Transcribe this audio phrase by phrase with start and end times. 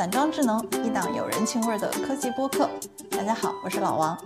[0.00, 2.70] 散装智能，一档有人情味的科技播客。
[3.10, 4.18] 大家好，我是老王。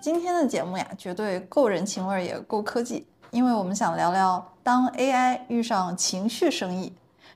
[0.00, 6.92] 今天的节目呀，绝对够人情味也够科技，因为我们想聊聊当 AI 遇上情绪生意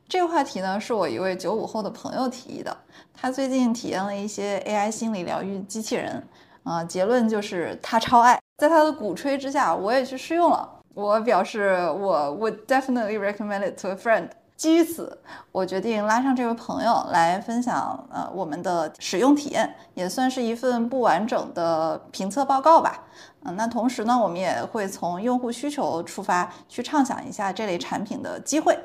[0.08, 2.76] 这个话题呢，是我一位九五后的朋友提议的。
[3.14, 6.20] 他最近体验了一些 AI 心理疗愈机器人，
[6.64, 8.36] 啊，结论就是他超爱。
[8.58, 10.68] 在他的鼓吹之下，我也去试用了。
[10.92, 14.30] 我表示我 would definitely recommend it to a friend。
[14.56, 15.18] 基于此，
[15.52, 23.04] 我决定拉上这位朋友来分享，呃，我们的使用体验，也算是一份不完整的评测报告吧。
[23.44, 28.78] 嗯，那同时呢，我们也会从用户需求出发，去畅想一下这类产品的机会。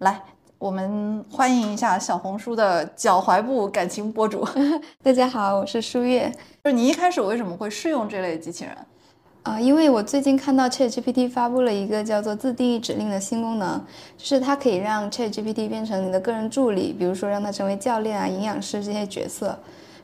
[0.00, 0.20] 来，
[0.58, 4.46] 我们欢迎一下小红书的脚踝部感情博主。
[5.02, 6.30] 大家好，我是舒月。
[6.62, 8.76] 就是你一开始为什么会试用这类机器人？
[9.44, 13.78] 啊，因为我最近看到 ChatGPT 发布了一个叫做自定义指令的新功能，
[14.16, 19.56] 就是它可以让 ChatGPT 变成你的个人助理，比如说让它成为教练啊、营养师这些角色。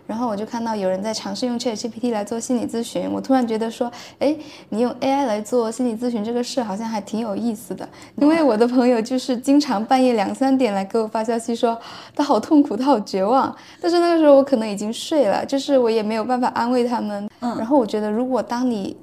[0.07, 4.37] 然后我就看到有人在尝试用 ChatGPT 来做心理咨询，我突然觉得说，哎，
[4.69, 7.89] 你用 AI 来做心理咨询这个事好像还挺有意思的。
[8.17, 11.79] 因为我的朋友就是经常半夜两三点来给我发消息说
[12.15, 13.57] 他好痛苦，他好绝望。
[13.81, 17.27] 但是那个时候我可能已经睡了，就是我也没有办法安慰他们。
[17.41, 17.57] 嗯。
[17.57, 18.95] 然后我觉得如果当你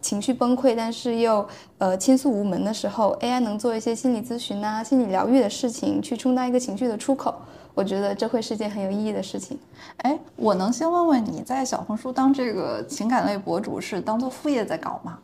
[0.00, 1.46] 情绪崩溃，但是又
[1.78, 7.34] 呃倾诉无门的时候，AI 能做一些心理咨询啊、心理疗愈的事情，去充当一个情绪的出口，
[7.74, 9.58] 我觉得这会是件很有意义的事情。
[9.98, 15.18] 哎，我能先问问你在小红书当这个情感类博主是当做副业在搞吗？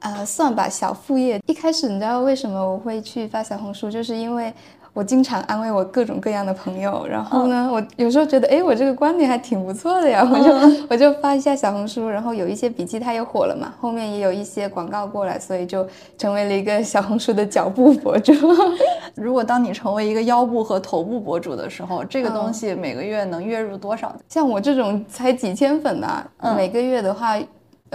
[0.00, 1.40] 呃，算吧，小副业。
[1.46, 4.52] 一开始你知道为什么我会去发小红书，就是因为。
[4.96, 18.32] 我经常安慰我各种各样的朋友，然后呢，我有时候觉得，哎，我这个观点还挺不错的呀，我就我就发一下小红书，然后有一些笔记它也火了嘛，后面也有一些广告过来，所以就成为了一个小红书的脚步博主。
[19.14, 24.16] 如果当你成为一个腰部和头部博主的时候，这个东西每个月能月入多少？
[24.30, 27.36] 像我这种才几千粉的，每个月的话。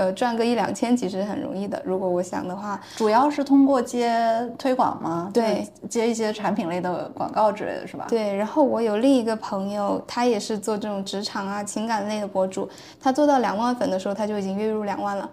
[0.02, 1.80] 呃，赚个一两千其实很容易的。
[1.86, 4.12] 如果我想的话，主要是通过接
[4.58, 5.30] 推广吗？
[5.32, 8.08] 对，接一些产品类的广告之类的是吧？
[8.10, 8.34] 对。
[8.34, 12.68] 然后我有另一个朋友，他也是做这种职场啊、情感类的博主，
[13.00, 15.30] 他做到两万粉的时候，他就已经月入两万了。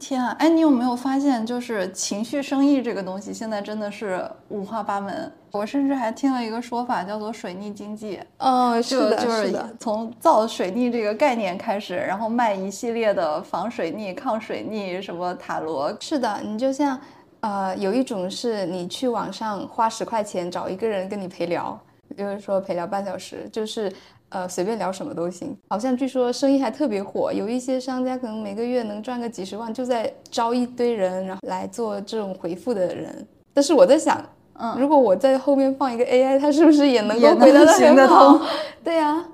[0.00, 5.30] 天啊，哎，你有没有发现，就是情绪生意这个东西，现在真的是五花八门。
[5.52, 8.18] 我甚至还听了一个说法，叫做“水逆经济”。
[8.38, 15.94] 哦，是的，就是从造水逆这个概念开始，然后卖一系列的防水逆、抗水逆什么塔罗。
[16.00, 16.98] 是的，你就像，
[17.40, 21.78] 呃，有一种是你去网上花十块钱找一个人跟你陪聊，
[22.16, 23.92] 就是说陪聊半小时，就是。
[24.30, 33.26] 呃，随便聊什么都行，好像据说生意还特别火，有一些商家可能每个月能赚个几十万，就在招一堆人，然后来做这种回复的人。
[33.52, 34.24] 但是我在想，
[34.54, 38.40] 嗯，如果我在后面放一个 AI，它是不是也能够回答行得通？
[38.84, 39.24] 对呀，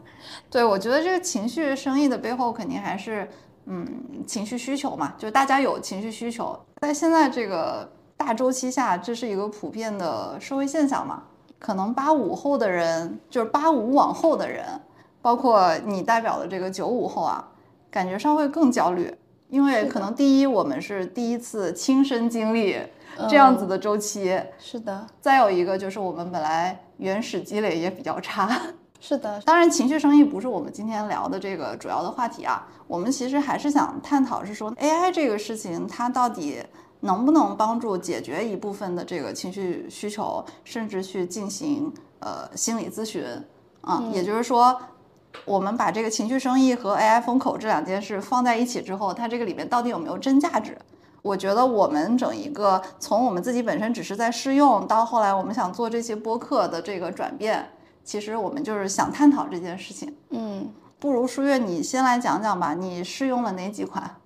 [0.51, 3.29] 对，我觉得这个情绪生意的背后肯定还是，
[3.67, 3.87] 嗯，
[4.27, 7.87] 情绪需求嘛，就大家有情绪需求，在现在这个
[8.17, 11.23] 大周期下，这是一个普遍的社会现象嘛。
[11.59, 14.63] 可能八五后的人，就是八五往后的人，
[15.27, 17.45] 包括你代表的这个九五后啊，
[17.91, 19.13] 感觉上会更焦虑，
[19.49, 22.79] 因为可能第一，我们是第一次亲身经历
[23.29, 25.05] 这样子的周期，是的。
[25.21, 28.57] 再有一个就是我们本来原始积累也比较差，
[29.01, 29.41] 是的。
[29.41, 36.63] 当然，情绪生意不是我们今天聊的这个主要的话题啊，我们其实还是想探讨是说 AI 这个事情它到底。
[37.01, 43.23] 能不能帮助解决一部分的这个情绪需求，甚至去进行呃心理咨询
[43.83, 44.03] 啊？
[44.11, 44.77] 也就是说，
[45.45, 50.77] 我们把这个情绪生意和 AI 风口这两件事放在一起之后，它这个里面到底有没有真价值？
[51.23, 57.69] 我觉得我们整一个从我们自己本身只是在试用，到后来我们想做这些播客的这个转变，
[58.05, 60.15] 其实我们就是想探讨这件事情。
[60.31, 64.17] 嗯，不如舒月你先来讲讲吧，你试用了哪几款？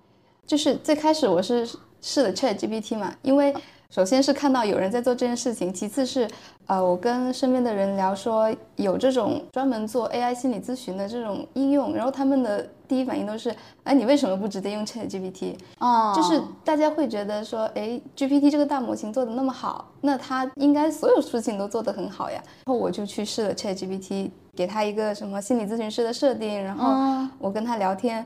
[0.45, 1.69] 就是最开始我是。
[2.03, 3.53] 试了 Chat GPT 嘛，因为
[3.91, 6.25] 首先是看到有人在做这件事情，其次是
[6.65, 15.55] 呃，我跟身边的人聊说有这种专门做 AI 心理咨询的这种应用，然后他们的第一反应都是，哎，你为什么不直接用 Chat GPT？
[15.79, 22.41] 哦，就是大家会觉得说，哎，GPT 这个大模型做的那么好，那它应该所有事情都做得很好呀。
[22.65, 28.25] 然后我就去试了 Chat GPT，给他一个什么心理咨询师的设定，然后我跟他聊天，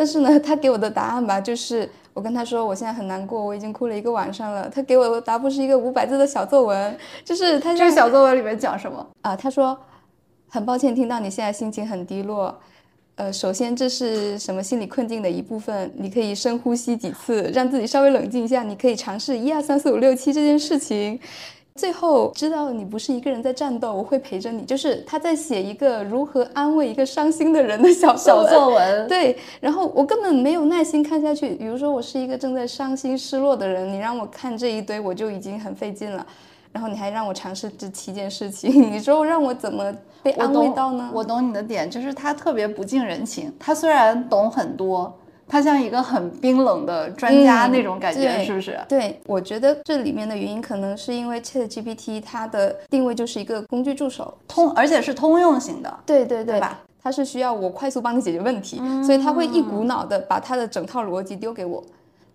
[0.00, 1.86] 但是呢，他给我的答案吧，就是。
[2.12, 4.68] 我跟他说，我现在很难过，我已经哭了一个晚上了。
[4.68, 9.36] 他给我的答复是一个五百字的小作文，就是他这个小作文里面讲什么啊？
[9.36, 9.78] 他说，
[10.48, 12.58] 很抱歉听到你现在心情很低落，
[13.14, 18.64] 呃，首先这是什么心理困境的一部分，你可以深呼吸几次，让自己稍微冷静一下。
[18.64, 21.18] 你可以尝试一二三四五六七这件事情。
[21.80, 24.64] 最后知道你不是一个人在战斗，我会陪着你。
[24.64, 29.08] 就是他在写一个如何安慰一个伤心的人的小小作文。
[29.08, 31.54] 对，然后我根本没有耐心看下去。
[31.54, 36.26] 比如说，我是一个正在伤心失落的人，你让我看这一堆，我就已经很费劲了。
[36.70, 39.90] 然后你还让我尝试这七件事情，你说让我怎么
[40.22, 41.10] 被安慰到呢？
[41.14, 43.50] 我懂你的点，就是他特别不近人情。
[43.58, 45.12] 他虽然懂很多，
[45.50, 48.78] 他像一个很冰冷的专家那种感觉，是不是？
[48.88, 55.92] 对，我觉得这里面的原因可能是因为 Chat GPT 它的定位就是一个工具助手，通而且是通用型的。
[56.06, 56.78] 对对对吧？
[57.02, 61.82] 它是需要我快速帮你解决问题，所以它会一股脑的把它的整套逻辑丢给我。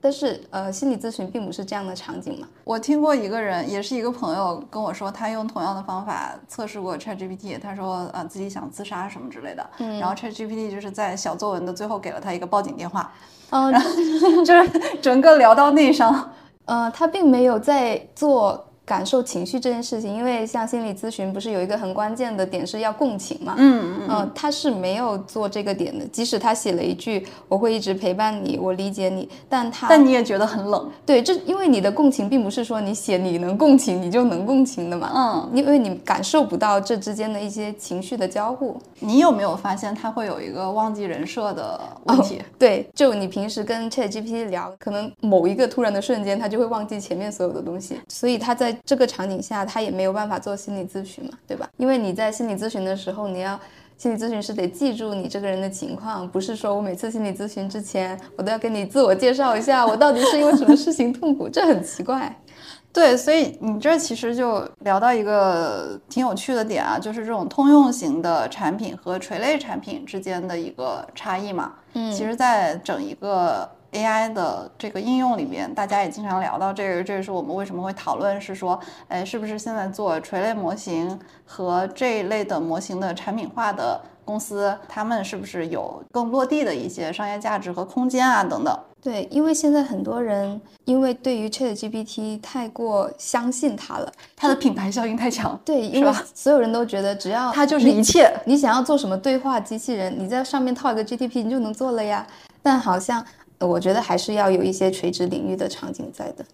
[0.06, 2.48] 但是，呃，心理咨询并不是这样的场景嘛。
[2.64, 9.68] 我听过一个人，也是一个朋友跟我说，他用同样的方法测试过 ChatGPT，他说，呃，自己想自杀什么之类的。
[9.80, 9.98] 嗯。
[9.98, 13.12] 然后 ChatGPT 就是在小作文的最后给了他一个报警电话。
[13.50, 13.74] 嗯。
[14.46, 16.30] 就是整个聊到内伤。
[16.66, 18.64] 呃，他并没有在做。
[18.86, 23.56] 感受情绪这件事情，因为像心理咨询不是有一个很关键的点是要共情嘛？
[23.58, 26.06] 嗯嗯嗯，他是没有做这个点的。
[26.06, 30.88] 即使他写了一句“我会一直陪伴你，我理解你”，但他但你也觉得很冷。
[31.04, 35.12] 对，这因为你的共情并不是说你写你能共情你就能共情的嘛。
[35.16, 38.78] 嗯，因为你感受不到这之间的一些情绪的交互。
[39.00, 42.40] 你有没有发现他会有一个忘记人设的问题？
[42.60, 48.75] 对，就你平时跟 ChatGPT 聊，可能某一个突然的瞬间，他就会忘记前面所有的东西，所以他在。
[48.84, 51.70] 这个场景下，他也没有办法做心理咨询嘛，对吧？
[51.78, 53.60] 因为你在心理咨询的时候，你要
[53.98, 62.36] 心理咨询师得记住你这个人的情况，不是说我每次心理咨询之前，我都要跟你自我介绍一下，我到底是因为什么事情痛苦，这很奇怪。
[62.92, 71.74] 对，所以你这其实就聊到一个挺有趣的点啊，就是这种通用型的产品和垂类产品之间的一个差异嘛。
[71.94, 73.70] 嗯，其实，在整一个。
[73.96, 78.78] AI 的这个应用里边，大家也经常聊到这个，这也是我们为什么会讨论，是说，
[79.08, 88.44] 哎，是不是现在做垂类模型和这一类的模型的产品化的公司，他们是不是有更落地的一些商业价值和空间啊？
[88.44, 88.78] 等等。
[89.02, 95.58] 对，因为现在很多人因为对于 ChatGPT 太过相信它了，它的品牌效应太强。
[95.64, 102.26] 对，因为所有人都觉得只要它就是一切，你想要做什么对话机器人，你在上面套一个 GTP，你就能做了呀。
[102.62, 103.24] 但好像。
[103.60, 106.46] 我觉得还是要有一些垂直领域的场景在的。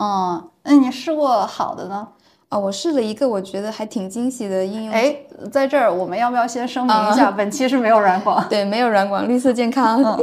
[0.00, 2.08] 嗯，那你试过好的呢？
[2.48, 4.92] 啊，我试了一个，我觉得还挺惊喜的应用。
[4.92, 5.16] 哎，
[5.50, 8.44] 在这儿我们要不要先声明一下，本期是没有软广？
[8.50, 10.18] 对，没有软广，绿色健康。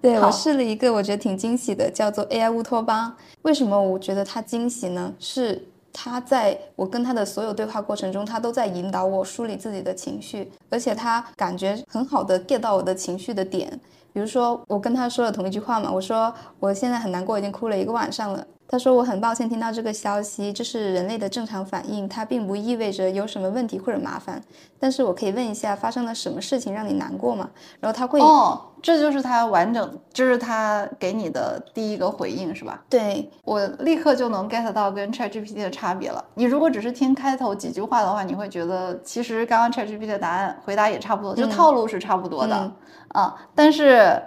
[0.00, 3.16] 对我试了一个，我觉得挺惊喜的，叫做 AI 乌托邦。
[3.42, 5.12] 为什么我觉得它惊喜呢？
[5.18, 5.66] 是
[5.98, 13.80] 他在我跟他的所有对话过程中，他都在引导我梳理自己的情绪，而且他感觉很好的 get 到我的情绪的点。
[14.12, 18.46] 比如说，我跟他说了同一句话嘛，我说我现在很难过，已经哭了一个晚上了。
[18.68, 24.42] 他说我很抱歉听到这个消息，这是人类的正常反应，它并不意味着有什么问题或者麻烦。
[24.78, 27.48] 但是我可以问一下，发生了什么事情让你难过吗？
[27.80, 32.82] 然后他会哦，这就是他完整，这是他给你的第一个回应是吧？
[32.90, 36.22] 对我立刻就能 get 到跟 ChatGPT 的差别了。
[36.34, 42.72] 你如果只是听开头几句话的话，你会觉得其实刚刚 ChatGPT 的答案回答也差不多，就套路是差不多的。
[43.08, 44.20] 啊，但是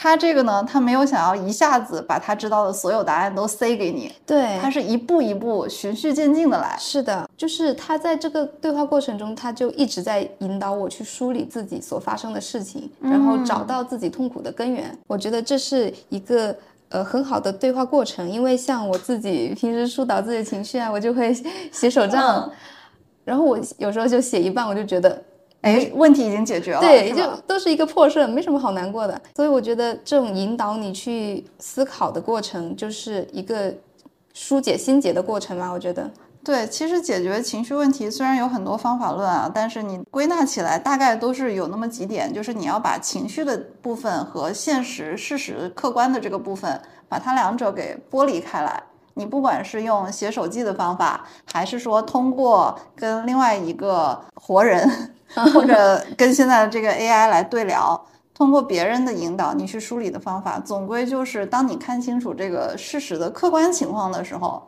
[0.00, 6.76] 他这个呢，他没有想要一下子把他知道的所有答案都塞给你，对，他是一步一步循序渐进的来。
[6.78, 14.96] 是的，就是他在这个对话过程中，他就一直在引导我去梳理自己所发生的事情，然后找到自己痛苦的根源。
[15.08, 16.54] 我觉得这是一个
[16.90, 21.34] 呃很好的对话过程，因为像我自己平时疏导自己的情绪啊，我就会
[21.72, 22.48] 写手账，
[23.24, 25.20] 然后我有时候就写一半，我就觉得。
[25.62, 29.20] 哎，问题已经解决了，对，就都是一个破事，没什么好难过的。
[29.34, 33.74] 所以我觉得这种引导你去思考的过程，就是一个
[34.32, 35.70] 疏解心结的过程吧。
[35.70, 36.08] 我觉得，
[36.44, 48.80] 对，其实解决情绪问题虽然有很多方法论啊，但是你归纳起来大概都是有那么几点，就是你要把情绪的部分和现实事实客观的这个部分，把它两者给剥离开来。
[49.18, 54.88] 你不管是用写手记的方法，还是说通过跟另外一个活人。
[55.52, 64.62] 或者 跟现在的这个 AI 来对聊，通过别人的引导，你去梳理的方法，总归就是当你看清楚这个事实的客观情况的时候，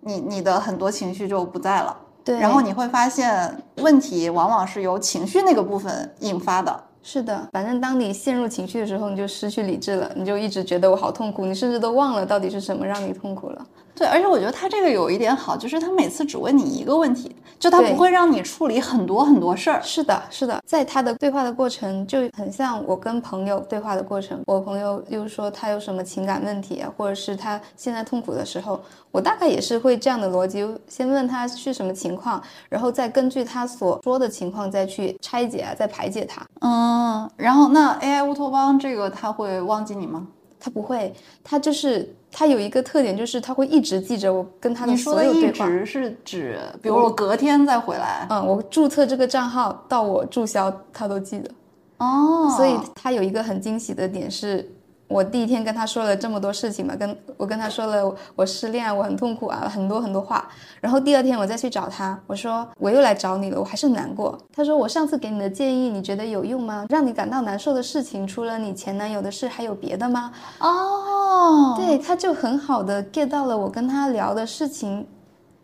[0.00, 1.96] 你你的很多情绪就不在了。
[2.22, 6.84] 对，然后你会发现问题往往是由情绪那个部分引发的。
[7.02, 13.66] 是的，反正当你陷入情绪的时候，你就失去理智了，你就一直觉得我好痛苦，你甚至都忘了到底是什么让你痛苦了。
[13.94, 19.80] 对，而且我觉得他这个有一点好，就是他每次只问你一个问题，就他不会让你处理很多很多事儿。
[19.82, 24.40] 是的，是的，在他的对话的过程就很像我跟朋友对话的过程。
[24.46, 28.80] 我朋友又说他有什么情感问题啊，或者是他现在痛苦的时候，
[29.10, 36.42] 我大概也是会这样的逻辑，先问他是什么情况，然后再根据他所说的情况再去拆解啊，再排解他。
[36.62, 40.26] 嗯，然后那 AI 乌托邦这个他会忘记你吗？
[40.58, 41.12] 他不会，
[41.44, 45.66] 他就是他有一个特点，就是他会一直记着我跟他的所有对话。
[45.66, 51.50] 一直是指，比如我隔天再回来，嗯，我注册这个账号到我注销，他都记得。
[51.98, 54.68] 哦，所以他有一个很惊喜的点是。
[55.12, 60.48] 我第一天跟他说了这么多事情嘛，跟我跟他说了我失恋，我很痛苦啊，很多很多话。
[60.80, 64.38] 然后第二天我再去找他，我说我又来找你了，我还是很难过。
[64.54, 66.86] 他说我上次给你的建议，你觉得有用吗？
[66.88, 70.32] 让你感到难受的事情，除了你前男友的事，还有别的吗？
[70.60, 75.06] 哦，对，他就很好的 get 到了我跟他聊的事情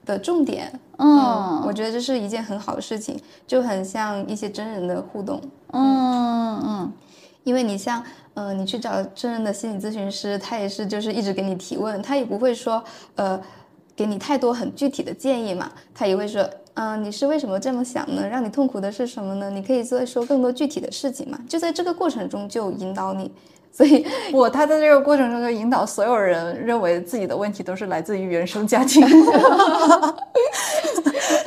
[0.05, 0.79] 的重点。
[0.99, 5.41] 嗯，我觉得这是一件很好的事情，就很像一些真人的互动。
[5.73, 6.93] 嗯嗯，
[7.45, 8.03] 因为你像。
[8.41, 12.81] 嗯，你去找真人的心理咨询师，他也是就是一直给你提问，他也不会说，
[13.17, 13.41] 呃，
[13.97, 18.25] 给你太多很具体的建议嘛，他也会说，嗯，你是为什么这么想呢？
[18.29, 19.51] 让你痛苦的是什么呢？
[19.51, 23.29] 你可以再说更多具体的事情嘛，就在这个过程中就引导你，
[23.75, 29.05] 所以我他在这个过程中就引导所有人认为自己的问题都是来自于原生家庭，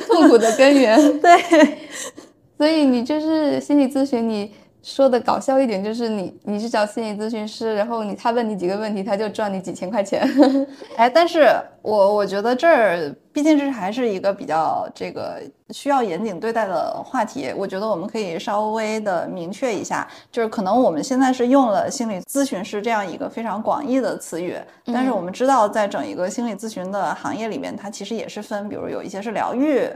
[0.08, 1.78] 痛苦的根源， 对，
[2.58, 4.52] 所以你就是心理咨询你。
[4.82, 10.28] 说的搞笑一点就是你你去找心理咨询师，然后你他问你几个问题，他就赚你几千块钱。
[10.98, 11.48] 哎，但是
[11.82, 15.42] 我我觉得这儿毕竟这还是一个比较这个。
[15.72, 29.88] 需要严谨对待的话题，我觉得我们可以稍微的明确一下，就是可能我们现在是用了心理咨询师这样一个非常广义的词语，但是我们知道，在整一个心理咨询的行业里面，它其实也是分，比如有一些是疗愈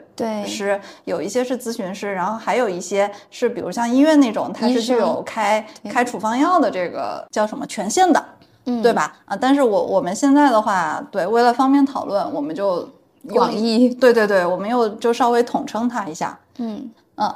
[0.46, 8.24] 师，有一些是咨询师，然后还有一些是，比如像医院那种，它是具有开开处方药的这个叫什么权限的，
[8.82, 9.16] 对吧？
[9.24, 12.88] 啊，但是我我们现在的话，对，为了方便讨论，我们就。
[13.28, 17.34] 广义，对对对，我们又就稍微统称它一下，嗯嗯，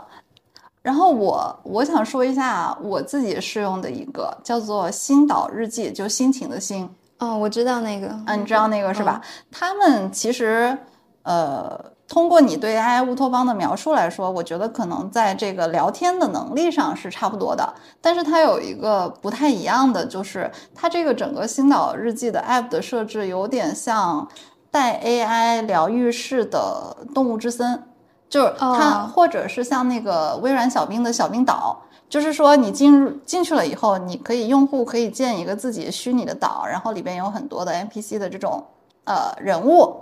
[0.83, 9.21] 然后我我想说一下我自己试用的一个叫做心岛日记，就心情的心，哦，我知道那个，嗯，你知道那个是吧？
[9.51, 10.79] 他们其实，
[11.25, 11.77] 呃，
[12.11, 24.29] 通过你对 AI 乌托邦的描述来说，我觉得可能在这个聊天的能力上是差不多的，但是它有一个不太一样的，就是它这个整个星岛日记的 App 的设置有点像。
[24.73, 27.83] 带 AI 疗愈室的动物之森，
[28.29, 31.77] 就是它，或者是像那个微软小冰的小冰岛，
[32.09, 38.65] 就是说你进入进去了以后，你可以用户可以建一个自己虚拟的岛，然后里边有很多的 NPC 的这种
[39.03, 39.93] 呃人物，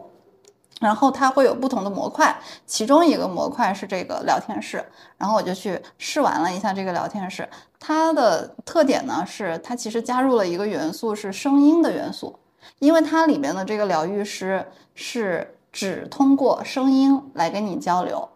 [0.80, 4.84] 然后它会有不同的模块，其中一个模块是这个聊天室，
[5.16, 12.38] 然后我就去试玩了一下这个聊天室，它的特点呢是它其实加入了一个元素是声音的元素。
[12.80, 18.28] 因为它里面的这个疗愈师是只通过声音来跟你交流，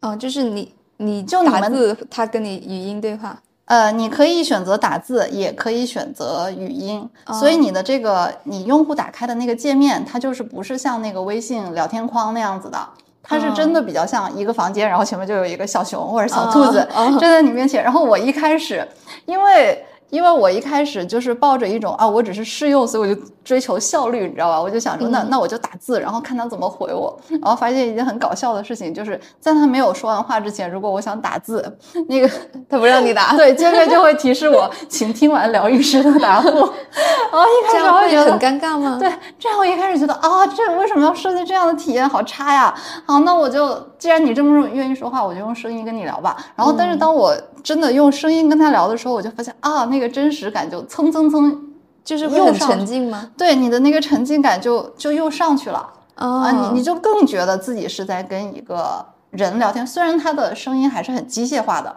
[0.00, 3.40] 嗯，就是你你就打字，他跟你语音对话，
[3.74, 12.78] 呃，你可以选择打字，也可以选择语音，所以你的这个你用户打开的那个界面，它就是不是像那个微信聊天框那样子的，
[13.20, 16.86] 它是真的比较像一个房间，然后前面就有一个小熊或者小兔子
[17.18, 18.86] 站在你面前，然后我一开始
[19.26, 19.84] 因为。
[20.10, 24.60] 因为我一开始就是抱着一种啊，我只是试用，所以我就追求效率，你知道吧？
[24.60, 27.18] 我就想说，那那我就打字，然后看他怎么回我。
[27.28, 31.76] 然后发现一件很搞笑的事情，就是在他没有说完话之前，如果我想打字，
[32.08, 32.30] 那个
[32.68, 36.48] 他不让你打，对，界面就会提示我，请听完疗愈师的答复。
[37.32, 38.96] 然后一开始我会觉得很尴尬吗？
[39.00, 42.08] 对，这样我一开始觉得啊，这为什么要设计这样的体验？
[42.08, 42.72] 好差呀！
[43.06, 46.36] 好，那我就既然你这么愿意说话，我就用声音跟你聊吧。
[46.54, 51.72] 然后，但是当我真的用声音跟他聊的时候，我就发现啊，那个真实感就蹭蹭蹭，
[52.02, 53.30] 就是会很沉浸吗？
[53.38, 61.94] 对，你的那个沉浸感就就又上去了啊，你你就更觉得自己是在跟一个人聊天，虽然他的声音还是很机械化的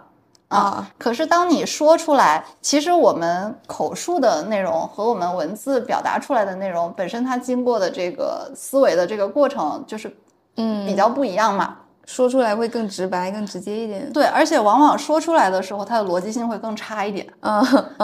[0.50, 10.16] 啊，可是当你说出来，其实我们口述的内容和我们文字表达出来的内容本身，它经过的这个思维的这个过程，就是
[10.56, 11.76] 嗯比较不一样嘛。
[12.08, 14.12] 说出来会更直白、更直接一点。
[14.12, 17.62] 对，而且往往说出来的时候，它的逻辑性会更差一点，嗯，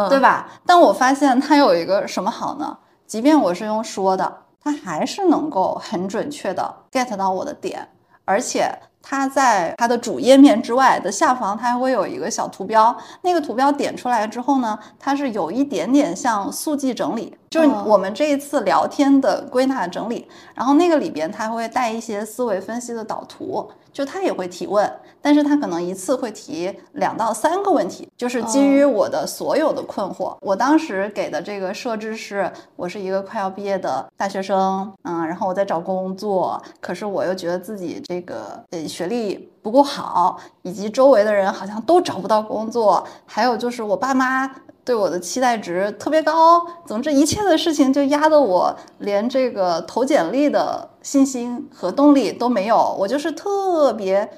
[0.09, 0.47] 对吧？
[0.65, 2.77] 但我发现它有一个什么好呢？
[3.07, 4.31] 即便我是用说的，
[4.61, 7.87] 它还是能够很准确的 get 到我的点，
[8.25, 8.69] 而且
[9.01, 12.95] 它在它的主页面之外的下方，它还会有一个小图标。
[13.21, 17.35] 那个图标点出来之后呢，它是有一点点像速记整理。
[17.53, 24.91] 就是哦我们这一次聊天的归纳整理，然后那个里边它会带一些思维分析的导图，就它也会提问，
[25.21, 30.35] 但是它可能一次会提两到三个问题，就是基于我的所有的困惑。
[30.41, 44.49] 我当时给的这个设置是，我是一个快要毕业的大学生，嗯，然后我在找工作，可是我又觉得自己这个呃学历不够好，以及周围的人好像都找不到工作，还有就是我爸妈
[44.85, 54.29] 对我的期待值特别高，总之一切的事情就压得我连这个投简历的信心和动力都没有，我就是特别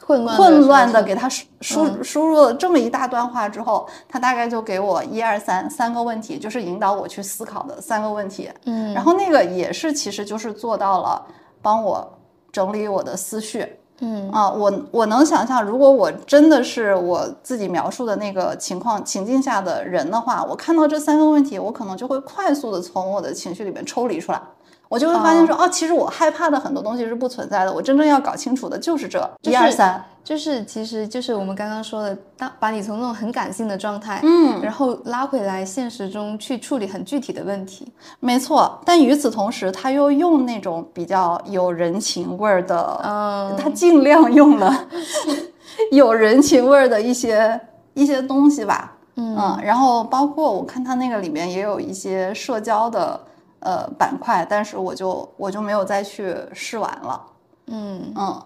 [0.00, 2.02] 混乱混乱的给他输输嗯。
[2.04, 11.24] 输入了这么一大段话之后，他大概就给我一二三三个问题，就是引导我去思考的三个问题，嗯，然后那个也是其实就是做到了
[11.62, 12.18] 帮我
[12.50, 13.66] 整理我的思绪，
[14.00, 14.30] 嗯。
[14.30, 24.40] 啊，我我能想象，如果我真的是我自己描述的那个情况情境下的人的话，我看到这三个问题，我可能就会快速的从我的情绪里面抽离出来，
[24.88, 37.90] 我就会发现说，哦，其实我害怕的很多东西是不存在的，我真正要搞清楚的就是这一二就是三，就是其实就是我们刚刚说的，当把你从那种很感性的状态，嗯，然后拉回来现实中去处理很具体的问题。
[38.20, 38.80] 没错。
[38.84, 44.86] 但与此同时，他又用那种比较有人情味儿的，嗯，他尽量用了
[45.90, 47.60] 有人情味儿的一些
[47.94, 48.92] 一些东西吧。
[49.16, 53.20] 嗯，然后包括我看他那个里面也有一些社交的
[53.64, 57.20] 呃板块，但是我就我就没有再去试玩了。
[57.66, 58.42] 嗯，嗯，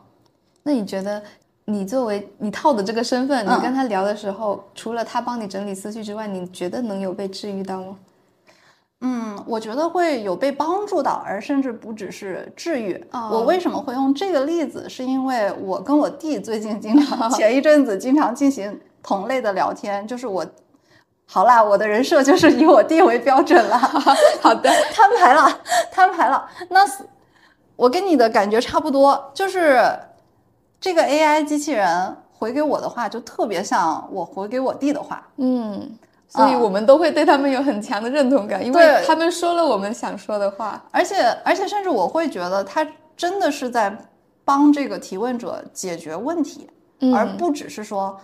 [0.63, 1.23] 那你觉得
[1.65, 7.97] 你作为你套的这个身份，你嗯跟他聊的时候，除了他帮你整理思绪之外，你觉得能有被治愈到吗？
[9.01, 12.95] 嗯，我觉得会有被帮助到，而甚至不只是治愈。
[13.13, 14.89] 哦我为什么会用这个例子？
[14.89, 20.47] 是因为我跟我弟最近经常， 前一阵子经常进行同类的聊天，就是我。
[21.31, 23.77] 好啦，我的人设就是以我弟为标准了。
[24.41, 25.61] 好的， 摊牌了，
[25.93, 26.49] 摊牌了。
[26.71, 26.81] 那
[27.77, 29.79] 我跟你的感觉差不多，就是
[30.81, 35.29] 这个 AI 机器人回给我的话，就特别像我回给我弟的话。
[35.37, 40.83] 嗯，所以啊我们都会对他们有很强的认同感，因为他们说了我们想说的话。
[40.91, 43.95] 而且，而且，甚至我会觉得他真的是在
[44.47, 46.71] 帮这个提问者解决问题，
[47.01, 48.19] 嗯而不只是说。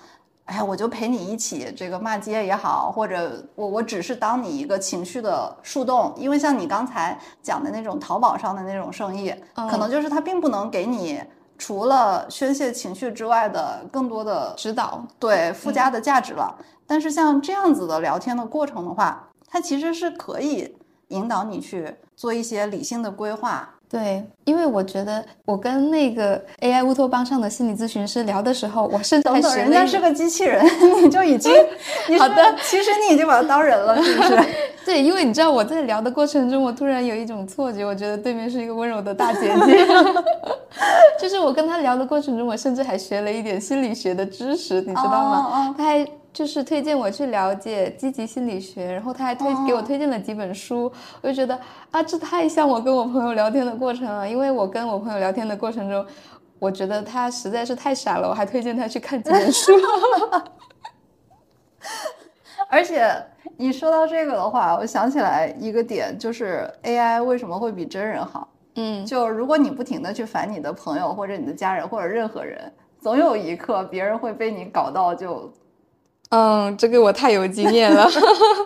[0.46, 11.22] 哎呀，我就陪你一起这个骂街也好，或者我我只是当你一个情绪的树洞，因为像你刚才讲的那种淘宝上的那种生意，可能就是它并不能给你
[11.56, 16.54] 除了宣泄情绪之外的更多的指导，对附加的价值了。
[16.86, 20.76] 但是像这样子的聊天的过程的话，它其实是可以
[21.08, 23.73] 引导你去做一些理性的规划。
[23.88, 30.64] 对，因为我觉得我跟那个 AI 乌托邦上的心理咨询师聊的时候，我甚至等等，还学了一人家是个机器人，
[31.02, 31.52] 你就已经
[32.08, 34.38] 你好的，其实你已经把他当人了，是不是？
[34.84, 39.86] 对，因为你知道我在聊的过程中，我突然有一种错觉，我觉得对面是一个温柔的大姐姐。
[41.20, 45.38] 就是我跟他聊的过程中，我甚至还学了一点心理学的知识，你知道吗？
[45.38, 50.92] 哦哦她还就是推荐我去了解积极心理学，然后他还推、给我哦推荐了几本书，
[51.22, 51.58] 我就觉得
[51.92, 54.28] 啊，这太像我跟我朋友聊天的过程了。
[54.28, 56.04] 因为我跟我朋友聊天的过程中，
[56.58, 59.72] 我觉得他实在是太傻了，我还推荐他去看几本书。
[62.68, 63.08] 而且
[63.56, 68.48] 你说到这个的话，我想起来一个点，就是 AI 为什么会比真人好？
[68.74, 75.52] 嗯，就如果你不停的去烦你的朋友或者你的家人或者任何人，总有一刻别人会被你搞到就
[76.34, 78.10] 嗯，这个我太有经验了。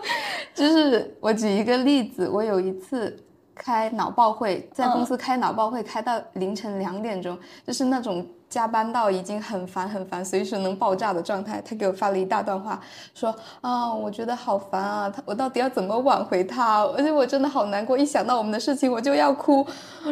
[0.55, 3.15] 就是我举一个例子，我有一次
[3.53, 11.61] 开脑报会，在公司开脑报会，开到凌晨两点钟，就是那种加班到已经很烦很烦，随时能爆炸的状态。
[11.61, 12.81] 他给我发了一大段话，
[13.13, 16.83] 说啊，我觉得好烦啊，他我到底要怎么挽回他？
[16.83, 19.65] 而且我真的好难过，一想到我们的事情我就要哭。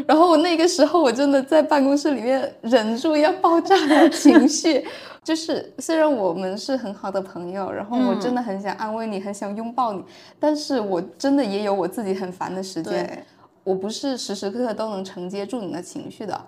[0.05, 4.87] 然后我那个时候我真的在办公室里面忍住要爆炸的情绪。
[5.23, 10.01] 就是虽然我们是很好的朋友，然后我真的很想安慰你，很想拥抱你，
[10.39, 13.25] 但是我真的也有我自己很烦的时间。
[13.65, 16.41] 我不是时时刻刻都能承接住你的情绪的，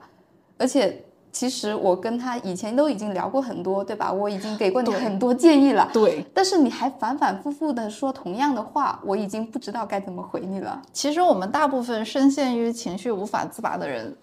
[0.57, 4.11] 而且其实我跟他以前都已经聊过很多，对吧？
[4.11, 6.25] 我已经给过你很多建议了，对。
[6.33, 10.81] 但是你还反反复复的说同样的话，我已经不知道该怎么回你了。
[10.91, 14.15] 其实我们大部分深陷于情绪无法自拔的人，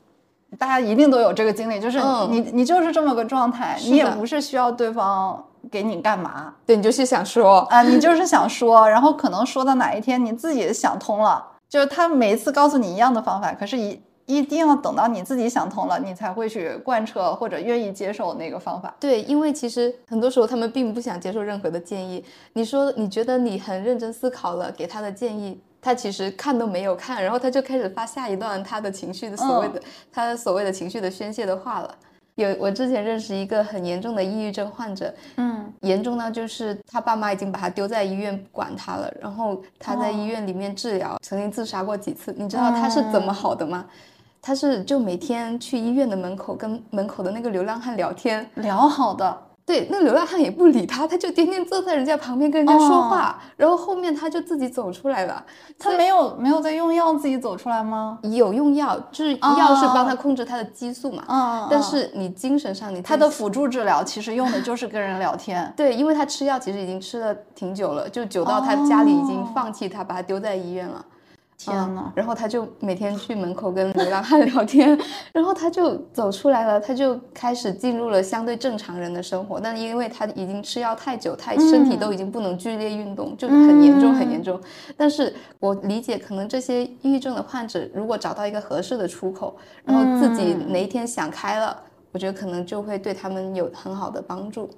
[0.59, 18.95] 大家一定都有这个经历，就是嗯你、你就是这么个状态，你也不是需要对方给你干嘛对你就是想说，啊、你就是想说，然后可能说到哪一天你自己想通了，就是他每一次告诉你一样的方法，可是一一定要等到你自己想通了，你才会去贯彻或者愿意接受那个方法。
[18.99, 22.25] 对，因为其实很多时候他们并不想接受任何的建议。
[22.53, 29.81] 你说你觉得你很认真思考了，给他的建议，他其实看都没有看，然后他就开始发下一段他的情绪的所谓的、
[30.13, 31.95] 他的所谓的情绪的宣泄的话了。
[32.35, 42.35] 有我之前认识一个很严重的抑郁症患者，嗯，严重到就是他爸妈已经把他丢在医院不管他了，然后他在医院里面治疗，曾经自杀过几次。
[42.37, 43.87] 你知道他是怎么好的吗？
[44.47, 49.37] 他是就每天去医院的门口跟门口的那个流浪汉聊天，聊好的。
[49.65, 55.45] 对，那流浪汉也不理他，他就天天坐在人家旁边跟人家说话，然后后面他就自己走出来了。
[55.77, 58.21] 他没有没有在用药自己走出来吗？
[58.23, 61.25] 有用药，就是药是帮他控制他的激素嘛。
[61.27, 65.71] 嗯，但是你精神上你他的辅助治疗其实用的就是跟人聊天。
[65.77, 71.05] 对，因为他吃药其实已经吃了挺久了，就久到他家里已经放弃他，把他丢在医院了。
[71.59, 74.99] 天呐，然后他就每天去门口跟流浪汉聊天，
[75.33, 79.59] 然后他就走出来了，他就开始进入了相对正常人的生活。
[79.59, 84.61] 但因为他已经吃药太久，他身体都已经不能剧烈运动，就很严重很严重。
[84.97, 91.77] 但是我理解，可能这些抑郁症的患者如果找到一个合适的出口，然后自己哪一天想开了，
[92.13, 94.69] 我觉得可能就会对他们有很好的帮助。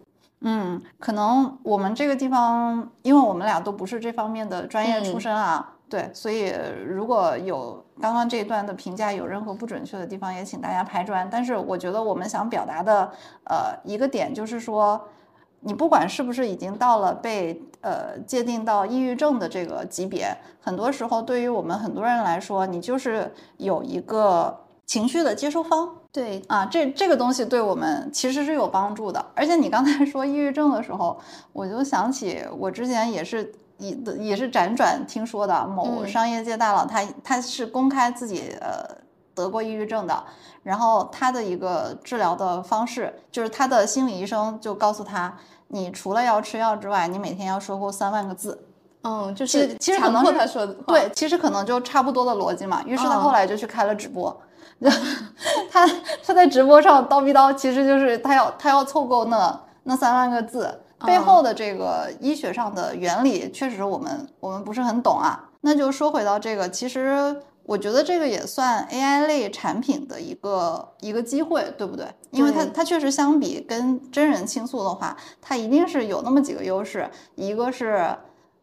[0.42, 5.74] 嗯，可能我们这个地方，因为我们俩都不是这方面的专业出身啊。
[5.90, 6.52] 对，所以
[6.86, 11.26] 如果有刚刚这一段的评价有任何不准确的地方，也请大家拍砖。
[11.30, 13.10] 但是我觉得我们想表达的，
[13.44, 15.00] 呃，一个点就是说，
[15.60, 25.96] 你不管是不是已经到了被呃界定到抑郁症的这个级别，很多时候对于我们很多人来说，你就是有一个情绪的接收方。
[26.12, 29.24] 对啊，这这个东西对我们其实是有帮助的。
[29.34, 31.18] 而且你刚才说抑郁症的时候，
[31.54, 33.54] 我就想起我之前也是。
[33.78, 38.84] 也也是辗转听说的某商业界大佬，他他是公开自己呃
[39.34, 40.24] 得过抑郁症的，
[40.62, 45.32] 然后他的一个治疗的方式就是他的心理医生就告诉他，
[45.68, 48.64] 你除了要吃药之外，你每天要说够三万个字。
[49.02, 52.82] 嗯，就是其实可能他说的对，其实可能就差不多的逻辑嘛。
[52.84, 54.36] 于是他后来就去开了直播，
[55.70, 55.88] 他
[56.26, 60.80] 他在直播上叨逼叨，其实就是他要他要凑够那那三万个字。
[61.06, 65.48] 背后的这个医学上的原理，确实我们我们不是很懂啊。
[65.60, 72.06] 那就说回到这个，其实我觉得这个也算 AI 类产品的一个一个机会，对不对？
[72.30, 77.08] 因为它它确实相比跟真人倾诉的话，它一定是有那么几个优势。
[77.34, 78.08] 一个是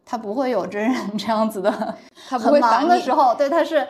[0.04, 1.96] 它不会有真人 这样子的，
[2.28, 3.86] 它不会忙的时候，对，它是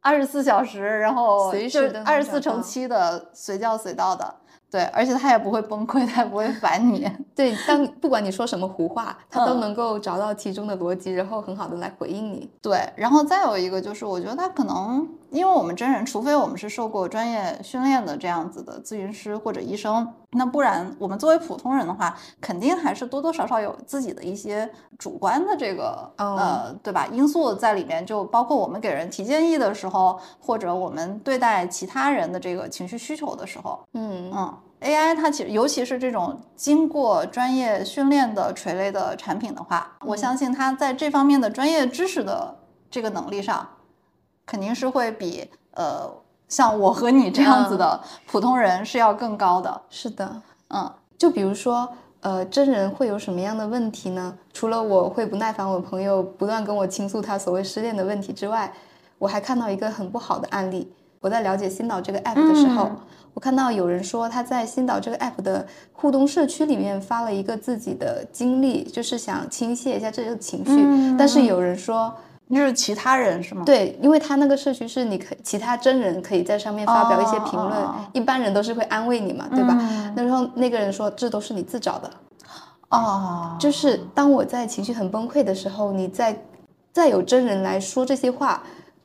[0.00, 4.34] 二十四小时，然后就二十四乘七的随叫随到的。
[4.70, 7.10] 对，而且他也不会崩溃，他也不会烦你。
[7.34, 12.50] 对，当不管你说什么胡话，他都能够找到其中的逻辑，然后很好的来回应你。
[12.60, 27.08] 对，然后再有一个就是，我觉得他可能，因为我们真人，除非我们是受过专业训练的这样子的咨询师或者医生，那不然我们作为普通人的话，肯定还是多多少少有自己的一些主观的这个呃，对吧？
[27.10, 34.54] 因素在里面，就包括我们给人提建议的时候，或者我们对待其他人的这个情绪需求的时候，嗯嗯。
[34.80, 42.54] AI 它其实，尤其是这种经过专业训练的垂类的产品的话，我相信它在这方面的专业知识的
[42.90, 43.66] 这个能力上，
[44.44, 46.10] 肯定是会比呃
[46.48, 49.80] 像我和你这样子的普通人是要更高的。
[49.90, 51.88] 是的，嗯，就比如说，
[52.20, 54.34] 呃，真人会有什么样的问题呢？
[54.52, 58.72] 除了我会不耐烦，我朋友不断跟我倾诉他所谓失恋的问题之外，
[59.18, 60.92] 我还看到一个很不好的案例。
[61.20, 62.90] 我在了解新岛这个 app 的时候。
[63.34, 71.14] 我看到有人说他在新岛这个 app 的互动社区里面发了一个自己的经历，就是想倾泻一下这个情绪。
[71.18, 72.10] 但是有人说
[72.48, 73.62] 那是其他人是吗？
[73.64, 79.76] 对，因为他那个社区是你可其他真人可以在上面发表一些评论，一般人都是会安慰你嘛，对吧？
[80.14, 82.10] 那时候那个人说这都是你自找的，
[82.90, 86.36] 哦，就是当我在情绪很崩溃的时候，你再
[86.92, 88.62] 再有真人来说这些话，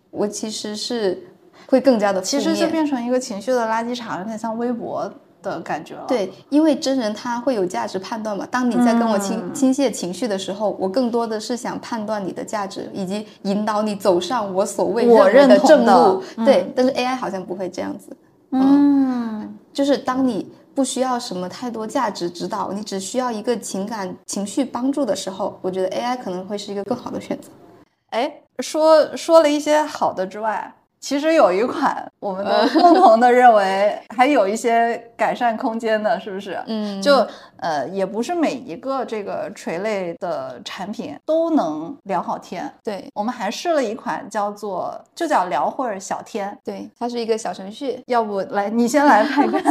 [0.10, 1.28] 我其实是。
[1.68, 5.10] 会更加的，其实就变成一个情绪的垃圾场，有点像微博
[5.42, 6.06] 的感觉了。
[6.08, 8.48] 对，因为真人他会有价值判断嘛。
[8.50, 16.24] 当你在跟我倾倾泻情绪的时候，我更多的是想判断你的价值，以及引导你走上我所谓我认的正路。
[16.46, 18.16] 对，但是 AI 好像不会这样子。
[18.52, 27.50] 嗯，就是当你不需要什么太多价值指导，你只需要一个情感情绪帮助的时候，我觉得 AI 可能会是一个更好的选择。
[28.10, 30.74] 哎，说说了一些好的之外。
[31.02, 36.58] 其实有一款，我们都共同的认为 还有一些改善空间的，是不是？
[36.68, 42.72] 嗯，就呃，也不是每一个这个垂类的产品都能聊好天。
[42.84, 46.56] 对，我们还试了一款叫做就叫聊会儿小天。
[46.64, 48.02] 对，它是一个小程序。
[48.06, 49.62] 要不来你先来看看。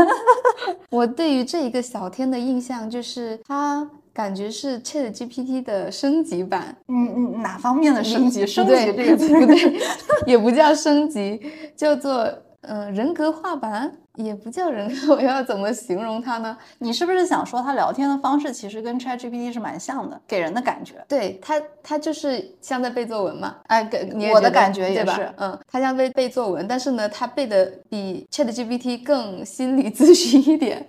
[0.91, 6.77] 我对于这一个小天的印象就是它感觉是 Chat GPT 的升级版。
[6.89, 8.47] 嗯嗯，哪方面的升级？
[8.47, 9.81] 升级对这个词不对，
[10.27, 11.41] 也不叫升级，
[11.77, 12.23] 叫做
[12.63, 16.57] 嗯、呃人格化版，也不叫人格， 我要怎么形容它呢？
[16.79, 20.95] 你是不是想说它聊天的方式其实跟 ChatGPT 是蛮像的，给人的感觉？
[21.09, 23.57] 对它，它就是像在背作文嘛。
[23.69, 30.87] 哎，给我的感觉也是，嗯，它像背背作文，但是呢，它背的比 ChatGPT 更心理咨询一点。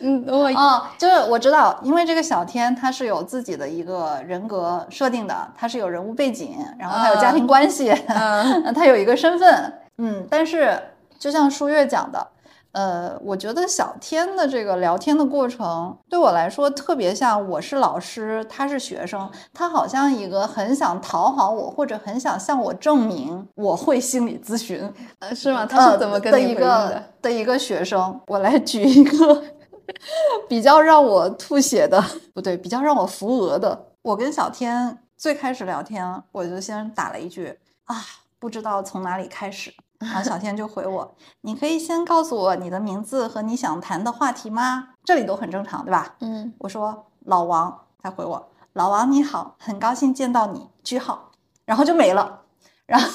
[0.00, 10.78] 嗯，等我哦，就是我知道，因为这个小天他是有自己的一个人格设定的，他是有人物背景，然后他有家庭关系， 嗯他有一个身份，嗯，但是
[11.18, 12.26] 就像舒月讲的，
[12.72, 25.64] 呃，我觉得小天的这个聊天的过程对我来说特别像我是老师，他是学生，他好像一个很想讨好我，或者很想向我证明我会心理咨询，呃是吗？
[25.64, 27.02] 他是呃怎么跟的一个的？
[27.22, 29.42] 的一个学生，我来举一个
[30.48, 32.02] 比较让我吐血的，
[32.34, 33.92] 不对，比较让我扶额的。
[34.02, 37.96] 我跟小天最开始聊天，我就先打了一句啊，
[38.38, 39.72] 不知道从哪里开始。
[39.98, 46.16] 然后小天就回我：“你可以先告诉我你的名字和你想谈的话题吗？”这里都很正常，对吧？
[46.20, 51.30] 嗯，我说老王，他回我老王你好，很高兴见到你，句号，
[51.64, 52.42] 然后就没了，
[52.84, 53.08] 然后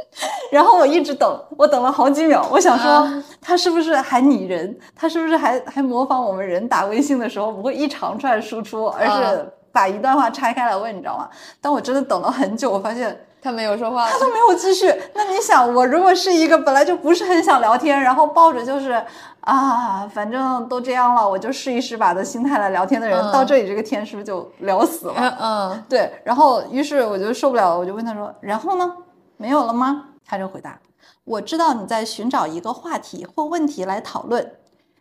[0.50, 11.28] 然后我一直等，我等了好几秒，我想说、啊他是不是还拟人，他是不是还还模仿我们人打微信的时候不会一长串输出，而啊是把一段话拆开来问，你知道吗？
[11.60, 14.92] 但我真的等了很久，我发现他没有说话他都没有继续。
[15.14, 19.00] 那你想，我如果是一个本来就不是很想聊天，然后抱着就是
[19.42, 25.14] 啊，反正都这样了，我就试一试吧的心态来聊天的人，嗯到这里这个天是不是就聊死了？
[25.18, 28.92] 嗯嗯对，然后于是我就受不了了，我就问他说：“然后呢？
[29.36, 30.78] 没有了吗？”他就回答
[31.24, 34.54] ：“我知道你在寻找一个话题或问题来讨论，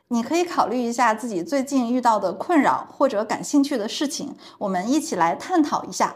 [0.10, 6.16] 你可以考虑一下自己最近遇到的困扰或者感兴趣的事情，我们一起来探讨一下。”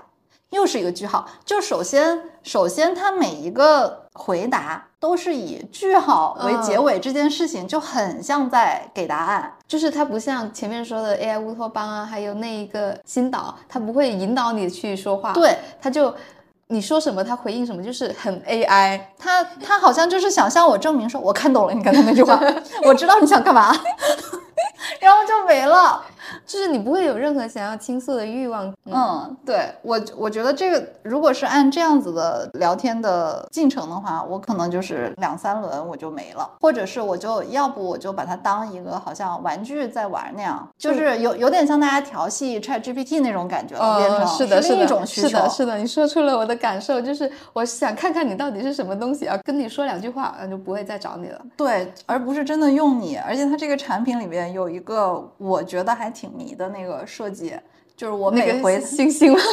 [0.52, 1.30] 又是一个句号。
[1.46, 9.54] 就首先，首先他每一个回答都是以句号为结嗯尾，这件事情就很像在给答案。
[9.68, 16.12] 就是它不像前面说的 AI 乌托邦啊，还有那一个新岛，它不会引导你去说话，，对，它就
[16.72, 19.00] 你说什么，他回应什么，就是很 AI。
[19.18, 22.40] 他他好像就是想向我证明说，我看懂了你刚才那句话，
[22.86, 23.76] 我知道你想干嘛，
[25.00, 26.04] 然后就没了。
[26.46, 45.28] 就是你不会有任何想要倾诉的欲望，嗯，对我我觉得这个如果是按这样子的聊天的进程的话，我可能就是两三轮我就没了，或者是我就要不我就把它当一个好像玩具在玩那样，就是有有点像大家调戏 Chat GPT 那种感觉了，变成呃，是的，另一的，种需求。
[45.30, 51.42] 是的，是的，你说出了我的感受，就是我想看看你到底是什么东西啊，跟你说两句话，呃，就不会再找你了。
[51.58, 53.18] 对，而不是真的用你。
[53.18, 57.54] 而且它这个产品里面有一个我觉得还挺迷的那个设计，
[57.96, 59.40] 就是我那个每回星星吗？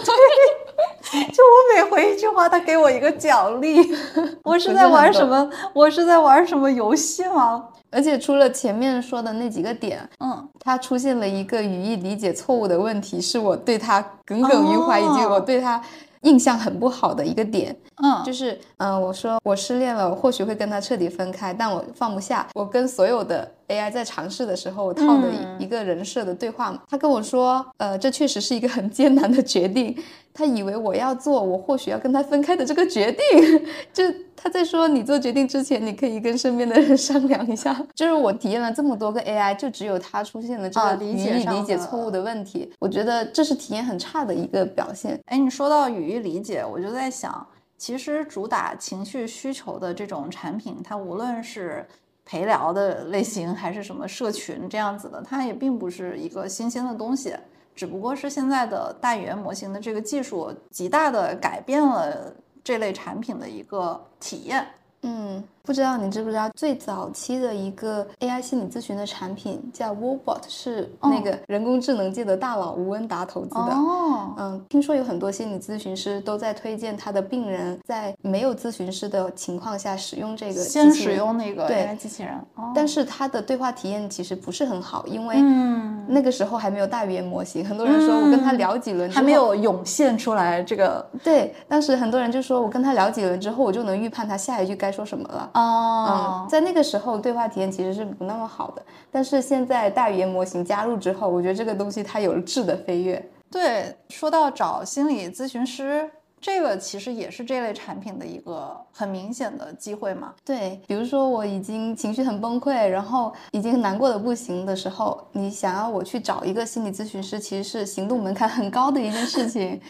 [1.12, 3.94] 就我每回一句话，他给我一个奖励。
[4.42, 5.48] 我是在玩什么？
[5.72, 7.68] 我是在玩什么游戏吗？
[7.90, 15.80] 而且除了前面说的那几个点，嗯，他出现了一个语义理解错误的问题，是我对他耿耿于怀，以及哦我对他
[16.22, 17.74] 印象很不好的一个点。
[18.02, 22.46] 嗯，就是，嗯、我说我失恋了，我或许会跟他彻底分开，但我放不下。
[22.54, 29.96] 我跟所有的 AI 在尝试的时候套的嗯一一个人设的对话嘛，他跟我说，呃，这确实是一个很艰难的决定。
[30.35, 34.04] 他以为我要做我或许要跟他分开的这个决定， 就
[34.37, 37.74] 他在说你做决定之前，你可以跟身边的人 商量一下。
[37.94, 45.18] 就是我体验了这么多个 AI，就只有他出现了这啊个语义理解错误的问题，我觉得这是体验很差的一个表现。
[45.24, 47.46] 哎，你说到语义理解，我就在想，
[47.79, 51.87] 其实主打情绪需求的这种产品，它无论是
[52.25, 57.37] 陪聊的类型，还是什么社群这样子的，它也并不是一个新鲜的东西，
[57.75, 62.35] 只不过是现在的大语言模型的这个技术极大的改变了
[62.65, 64.67] 这类产品的一个体验。
[65.07, 73.61] 嗯，不知道你知不知道，最早期的一个 AI 心理咨询的产品叫 Wobot，是那哦个人工智能界的大佬吴恩达投资的。
[73.61, 87.64] 哦，嗯，听说有很多心理咨询师都在推荐他的病人在没有咨询师的情况下使用这个先使用那个对 AI 机器人，哦、但是他的对话体验其实不是很好，因为嗯，那个时候还没有大语言模型。
[87.64, 95.50] 很多人说我跟他嗯聊几轮之还没有涌现出来这个对，当时很多人就说我跟他聊几轮之后，我就能预判他下一句该说什么了。
[95.52, 103.30] 哦嗯，，在那个时候对话体验其实是不那么好的，但是现在大语言模型加入之后，我觉得这个东西它有了质的飞跃。
[103.50, 110.35] 对，说到找心理咨询师，这个其实也是这类产品的一个很明显的机会嘛。
[110.44, 119.80] 对，比如说我已经情绪很崩溃，然后已经难过的不行的时候，你想要我去找一个心理咨询师，其实是行动门槛很高的一件事情。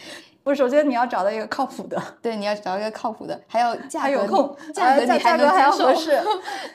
[0.47, 6.23] 不是，首先你要找到一个靠谱的，对，你要找一个靠谱的，还有 价格，还有空，价格你还能接受，合适。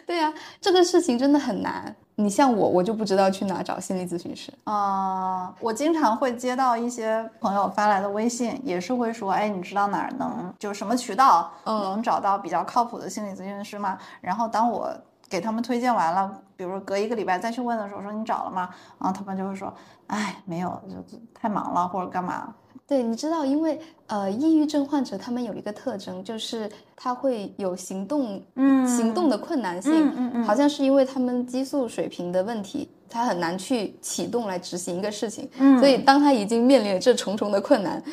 [0.06, 1.96] 对呀，这个事情真的很难。
[2.16, 5.56] 你像我，我就不知道去哪找心理咨询师啊。
[5.62, 13.98] 我经常会接到一些朋友发来的微信，也是会说，哎，你知道哪儿能就什么渠道能找到比较靠谱的心理咨询师吗？
[14.20, 14.94] 然后当我
[15.30, 18.70] 给他们推荐完了，比如隔一个礼拜再去问的时候，说你找了吗？
[19.00, 19.74] 然后他们就会说，
[20.08, 22.54] 哎，没有，就太忙了或者干嘛。
[22.92, 38.04] 对，你知道，因为呃，抑郁症患者他们有一个特征，就是他会有行动，嗯，行动的困难性，嗯嗯嗯，好像是因为他们激素水平的问题，他很难去启动来执行一个事情，嗯，所以当他已经面临了这重重的困难，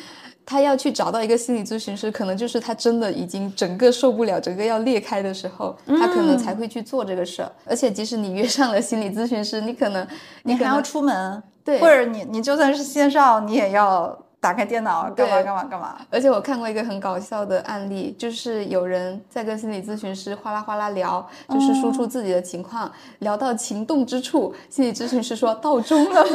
[0.45, 7.51] 他要去找到一个心理咨询师，可能就是他真的已经整个受不了，整个要裂开的时候，他可能才会去做这个事儿。
[7.65, 10.07] 而且即使你约上了心理咨询师，你可能
[10.43, 14.17] 你还要出门，对，或者你你就算是线上，你也要。
[14.41, 15.97] 打开电脑干嘛干嘛干嘛？
[16.09, 26.25] 而且我看过一个很搞笑的案例，就是有人在跟心理咨询师哗啦哗啦聊，就是输出自己的情况，聊到情动之处，心理咨询师说到中了。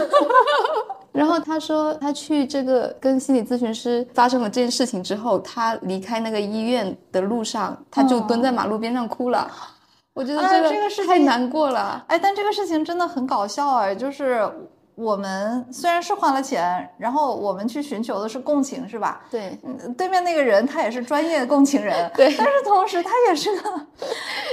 [1.13, 9.51] 然后他说他去这个跟心理咨询师发生了这件事情之后，他离开那个医院的路上，他就蹲在马路边上哭了。
[10.13, 12.05] 我觉得这个太难过了。
[12.09, 14.47] 哎，但这个事情真的很搞笑哎，就是。
[14.95, 19.23] 我们虽然是花了钱，然后我们去寻求的是共情，是吧？
[19.31, 19.59] 对，
[19.97, 23.87] 对面那个人他也是专业共情人，对，但是同时他也是个，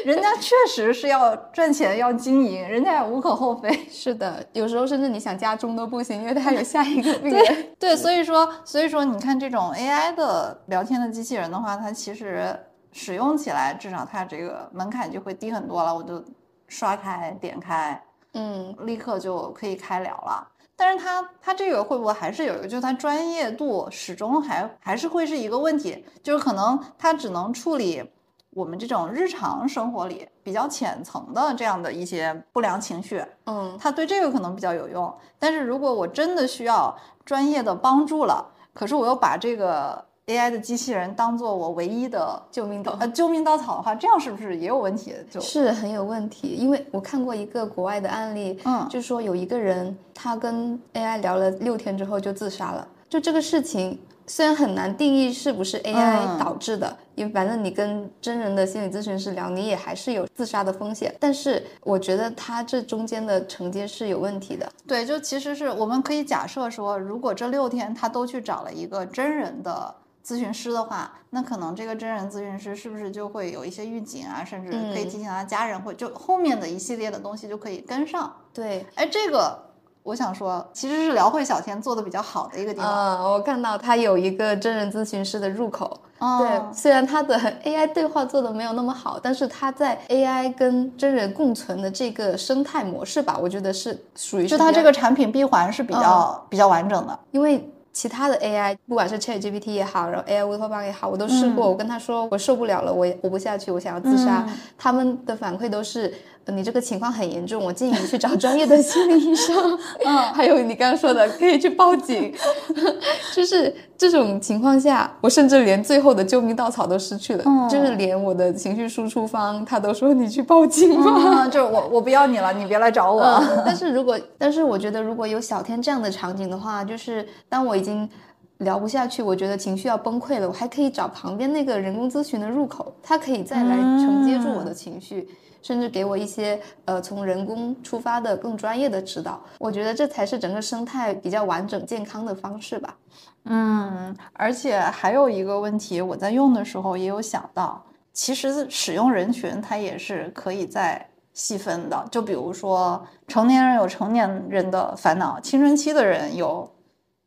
[0.04, 3.70] 人家确实是要赚钱要经营，人家也无可厚非。
[3.88, 7.46] 是的，有时候甚至你想加钟都不行，因为他有下一个病人。
[7.46, 12.60] 对对，所以说所以说你看这种 AI 的聊天的机器人的话，它其实
[12.92, 16.24] 使用起来至少它这个门槛就会低很多了，我就
[16.68, 18.02] 刷开点开。
[18.34, 28.04] 嗯，立刻就可以开聊了，但是它它这个会不会还是有一个，就是它专业度始终还还是会是一个问题，就是可能它只能处理
[28.52, 40.11] 我们这种日常生活里比较浅层的这样的一些不良情绪，嗯，它对这个可能比较有用，但是如果我真的需要专业的帮助了，可是我又把这个。
[40.28, 45.14] AI 的机器人当做我唯一的救命稻呃救命稻草的话，这样是不是也有问题？
[45.30, 52.88] 就是很有问题，因为我看过一个国外的案例，嗯，就是说有一个人他跟 AI 聊了六天之后就自杀了。
[53.10, 61.14] 就这个事情虽然很难定义是不是 AI 导致的，因为反正你跟真人的心理咨询师聊，你也还是有自杀的风险。
[61.20, 64.72] 但是我觉得他这中间的承接是有问题的。
[64.88, 69.94] 对，就其实是我们可以假设说，如果这六天他都去找了一个真人的。
[70.24, 78.32] 咨询师的话，那可能这个真人咨询师是不是就会有一些预警啊，甚至可以提醒他家人，会就后面的一系列的东西就可以跟上。
[78.54, 79.58] 对，哎，这个
[80.04, 83.18] 我想说，其实是聊会小天做的比较好的一个地方。
[83.18, 86.00] 嗯，我看到他有一个真人咨询师的入口。
[86.20, 97.68] 对，虽然他的 AI 对话做的没有那么好，但是他在 AI 跟真人共存的这个生态模式吧，我觉得是属于就他这个产品闭环是比较比较完整的，因为。
[97.94, 101.70] 其他的 AI，不管是 ChatGPT 也好，然后 AI 乌托邦也好，我都试过。
[101.70, 104.48] 我跟他说我受不了了，我活不下去，我想要自杀。
[104.78, 106.14] 他们的反馈都是。
[106.48, 109.56] 你这个情况很严重，我建议你去找专业的心理医生。
[110.04, 112.34] 嗯，还有你刚刚说的，可以去报警。
[113.34, 117.44] 就是这种情况下，我甚至连最后的救命稻草都失去了。
[117.46, 121.48] 嗯，就是连我的情绪输出方，他都说你去报警吧。
[121.48, 123.24] 就是我，我不要你了，你别来找我。
[123.64, 128.10] 但是如果，但是我觉得如果有小天这样的场景的话，就是当我已经
[128.58, 135.30] 聊不下去，我觉得情绪要崩溃了，我还可以找旁边那个人工咨询的入口，他可以再来承接住我的情绪。
[135.62, 142.98] 甚至给我一些呃从人工出发的更专业的指导，我觉得这才是整个生态比较完整健康的方式吧。
[143.46, 152.06] 嗯，而且还有一个问题，我在用的时候也有想到，其实使用人群它也是可以再细分的。
[152.12, 156.72] 就比如说成年人有成年人的烦恼，青春期的人有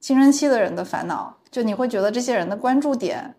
[0.00, 3.34] 青春期的人的烦恼，就你会觉得这些人的关注点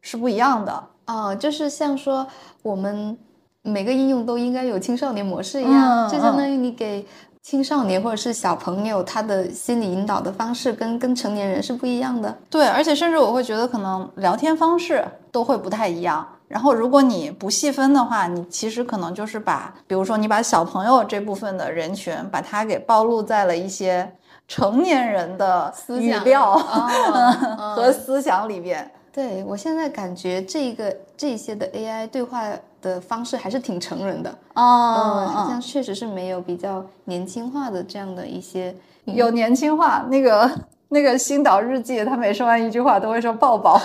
[0.00, 2.26] 是不一样的啊，就是像说
[2.62, 3.18] 我们。
[3.62, 7.06] 每个应用都应该有青少年模式一样，就相当于你给
[7.42, 12.36] 青少年或者是小朋友他的心理引导的方式跟跟成年人是不一样的。
[12.50, 16.26] 对，而且甚至我会觉得可能聊天方式都会不太一样。
[16.46, 24.10] 然后如果你不细分的话，你其实可能就是把，比如说你把小朋友这部分的人群，把它给暴露在了一些
[24.46, 26.56] 成年人的语料
[27.76, 28.90] 和思想里边。
[29.12, 32.44] 对我现在感觉这个这些的 AI 对话
[32.80, 40.04] 的方式还是挺成人的，哦嗯，好像确实是没有比较年轻化的这样的一些，有年轻化。
[40.08, 40.50] 那个
[40.88, 43.80] 那个星岛日记，他每说完一句话都会说抱抱，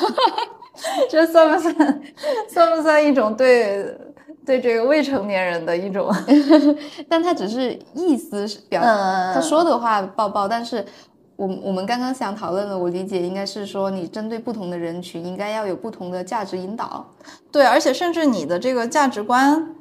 [1.09, 2.01] 这算不算
[2.49, 3.97] 算不算一种对
[4.45, 6.13] 对这个未成年人的一种？
[7.09, 10.85] 但他只是意思是表，嗯他说的话抱抱，但是
[11.35, 17.05] 我我们刚刚想讨论的，我理解应该是说你针对不同的人群，应该要有不同的价值引导。
[17.51, 19.75] 对，而且甚至你的这个价值观，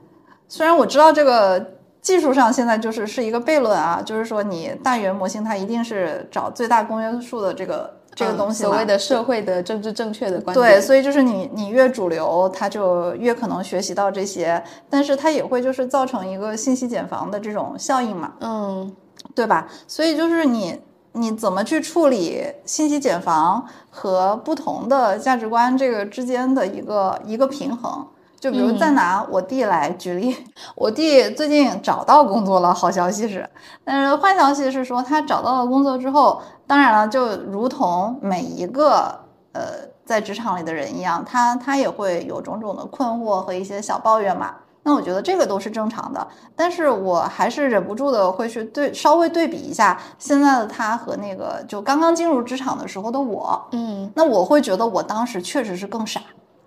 [0.48, 18.94] 虽然我知道这个技术上现在就是是一个悖论啊，就是说你大语言模型它一定是找最大公约数的这个这个嗯东西嘛、所谓的社会的政治正确的观点对，所以就是你你越主流，它就越可能学习到这些，但是它也会就是造成一个信息茧房的这种效应嘛，嗯
[19.34, 19.68] 对吧？
[19.86, 20.78] 所以就是你
[21.12, 28.06] 你怎么去处理信息茧房和不同的价值观这个之间的一个一个平衡。
[28.40, 30.36] 就比如再拿我弟来举例，
[30.74, 33.48] 我弟最近找到工作了，好消息是，
[33.84, 39.16] 但是坏消息是说他找到了工作之后，当然了，就如同每一个
[39.52, 39.62] 呃
[40.04, 44.56] 在职场里的人一样，他他也会有种种的困惑和一些小抱怨嘛。
[44.84, 46.26] 那我觉得这个都是正常的，
[46.56, 56.20] 但是我还是忍不住的会去对稍微对比一下现在的他和那个就刚刚进入职场的时候的我，嗯那我会觉得我当时确实是更傻，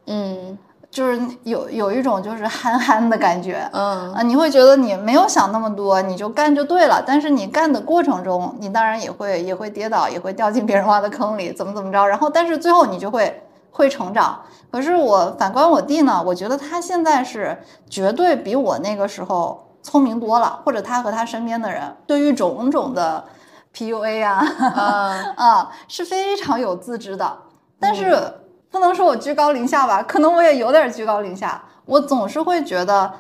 [0.08, 0.58] 嗯
[0.90, 7.04] 就是有有一种就是 憨憨的感觉，嗯啊，你会觉得你没有想那么多，你就干就对了。
[7.06, 12.08] 但是你干的过程中，你当然也会也会跌倒，也会掉进别人挖的坑里，怎么怎么着。
[12.08, 13.44] 然后，但是最后你就会
[13.76, 14.42] 会成长。
[14.72, 17.58] 可是我反观我弟呢，我觉得他现在是
[17.90, 23.24] 绝对比我那个时候聪明多了，或者他和他身边的人对于种种的
[23.74, 27.38] PUA 啊啊 啊是非常有自知的。
[27.80, 28.18] 但是
[28.72, 31.64] 不能说我居高临下吧，可能我也有点居高临下。
[31.86, 33.14] 我总是会觉得，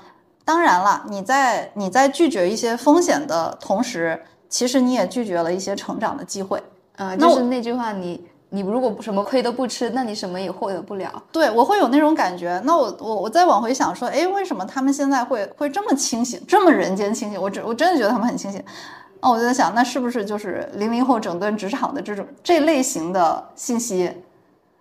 [0.44, 6.62] 当然了，你在你在拒绝一些风险的同时，其实你也拒绝了一些成长的机会。
[6.98, 11.12] 啊，就是那句话，你你如果什么亏都不吃，那你什么也获得不了。
[11.32, 12.62] 对我会有那种感觉。
[12.64, 17.42] 那我我我再往回想说，哎，为什么他们现在会会这么清醒，这么人间清醒？
[17.42, 18.64] 我真我真的觉得他们很清醒。
[19.22, 24.12] 那，我就在想，那是不是就是零零后整顿职场的这种这类型的信息，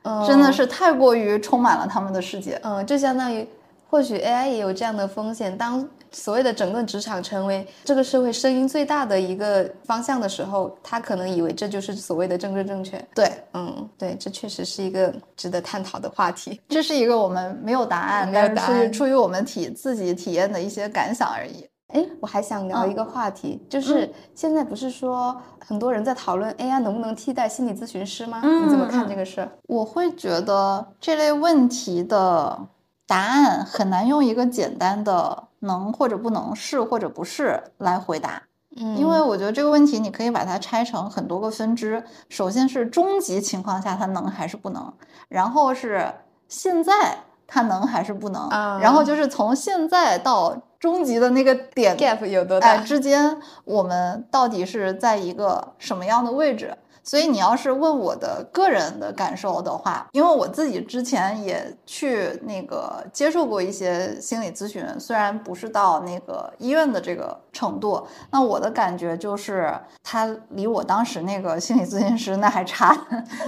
[0.02, 2.60] 嗯真的是太过于充满了他们的世界？
[2.62, 3.48] 嗯，就相当于
[3.88, 5.56] 或许 AI 也有这样的风险。
[5.56, 12.96] 当所谓的整个职场成为这个社会声音最大的一个方向的时候，他可能以为这就是所谓的政治正确。
[13.14, 16.60] 对，嗯，对，这确实是一个值得探讨的话题。
[16.70, 21.66] 这是一个我们没有答案，没有但是出于答案出于我们体自己体验的一些感想而已。
[21.88, 28.40] 哎，我还想聊一个话题，就是现在不是说很多人在讨论 AI 能不能替代心理咨询师吗？
[28.42, 29.48] 你怎么看这个事儿？
[29.68, 32.58] 我会觉得这类问题的
[33.06, 38.42] 答案很难用一个简单的能或者不能、是或者不是来回答，
[38.76, 42.02] 嗯因为我觉得这个问题你可以把它拆成很多个分支。
[42.28, 44.92] 首先是终极情况下它能还是不能，
[45.28, 46.12] 然后是
[46.48, 52.82] 现在它能还是不能，啊然后就是从现在到终极的那个点 gap 有多哎，大？
[52.82, 56.76] 之间我们到底是在一个什么样的位置？
[57.04, 72.96] 所以你要是问我的个人的感受的话，因为我自己之前也去那个接受过一些心理咨询，虽然不是到那个医院的这个程度，那我的感觉就是他离我当时那个心理咨询师那还差，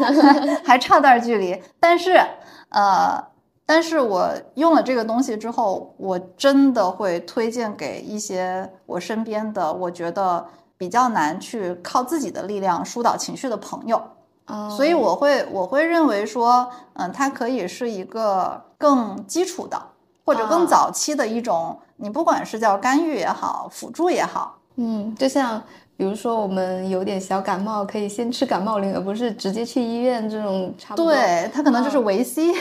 [0.62, 1.60] 还差段距离。
[1.80, 2.20] 但是，
[2.68, 3.18] 呃，
[3.64, 10.46] 但是我用了这个东西之后，我真的会推荐给一些我身边的，我觉得
[10.78, 14.02] 比较难去靠自己的力量疏导情绪的朋友。
[14.46, 19.76] 哦所以我会我会认为说，嗯，它可以是一个更基础的
[20.24, 25.60] 或者更啊早期的一种，你不管是叫干预也好，辅助也好，嗯，就像
[25.96, 31.10] 比如说我们有点小感冒，可以先吃感冒灵，而不是直接去医院这种差不多。
[31.10, 32.52] 对，它可能就是嗯维 C，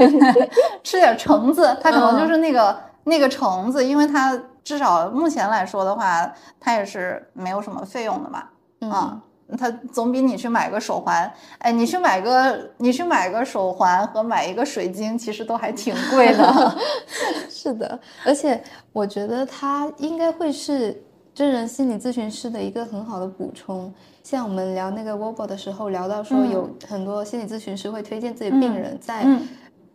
[0.82, 2.74] 吃点橙子，它可能就是那个、
[3.04, 8.44] 那个橙子，因为它至少目前来说的话，它也是没有什么费用的嘛，
[8.80, 9.20] 嗯啊，
[9.58, 16.76] 它总比你去买个手环，哎，你去买个你去买个手环和买一个水晶，其实都还挺贵的。
[17.48, 21.02] 是的，而且我觉得它应该会是
[21.34, 23.92] 真人心理咨询师的一个很好的补充。
[24.22, 29.46] 像我们聊那个 Wobo 的时候，聊到说嗯有很多心理咨询师会推荐自己病人在、嗯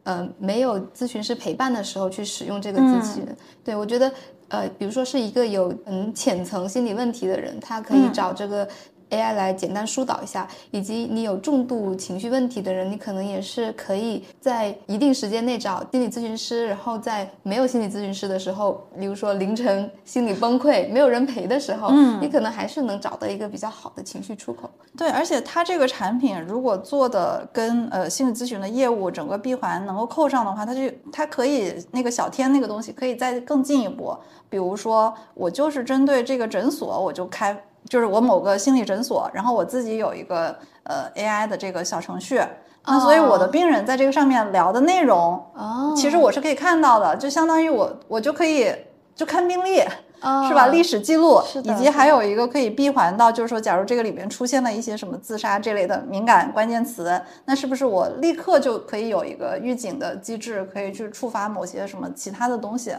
[0.10, 3.38] 呃没有咨询师陪伴的时候去使用这个机器人。
[3.64, 4.12] 对我觉得
[4.48, 8.68] 呃，比如说是一个有嗯浅层心理问题的人，他可以嗯找这个。
[9.10, 24.70] AI 来简单疏导一下，以及你有重度情绪问题的人，你可能也是可以在一定时间内找心理咨询师，然后在没有心理咨询师的时候，比如说凌晨心理崩溃没有人陪的时候，嗯，你可能还是能找到一个比较好的情绪出口。
[24.98, 30.82] 对，而且它这个产品如果做的跟呃心理咨询的业务整个闭环能够扣上的话，它就
[31.12, 34.16] 它可以那个小天那个东西可以再更进一步，
[34.50, 37.64] 比如说我就是针对这个诊所，我就开。
[37.90, 42.40] 就是我某个心理诊所，然后我自己有一个呃 AI 的这个小程序，
[42.86, 45.44] 那所以我的病人在这个上面聊的内容，
[45.98, 48.72] 其实我是可以看到的，就相当于我我就可以
[49.16, 49.78] 就看病历，
[50.48, 50.68] 是吧？
[50.68, 62.94] 历史记录，以及还有一个可以闭环到，就是说，假如这个里面出现了一些什么自杀这类的敏感关键词，那是不是我立刻就可以有一个预警的机制，可以去触发某些什么其他的东西？